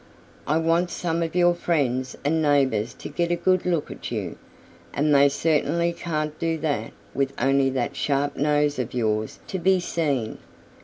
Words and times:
"I 0.47 0.57
want 0.57 0.89
some 0.89 1.21
of 1.21 1.35
your 1.35 1.53
friends 1.53 2.17
and 2.25 2.41
neighbors 2.41 2.95
to 2.95 3.07
get 3.07 3.29
a 3.31 3.35
good 3.35 3.67
look 3.67 3.91
at 3.91 4.09
you, 4.11 4.35
and 4.95 5.13
they 5.13 5.29
certainly 5.29 5.93
can't 5.93 6.39
do 6.39 6.57
that 6.57 6.93
with 7.13 7.33
only 7.39 7.69
that 7.69 7.95
sharp 7.95 8.35
nose 8.35 8.79
of 8.79 8.95
yours 8.95 9.37
to 9.45 9.59
be 9.59 9.79
seen. 9.79 10.39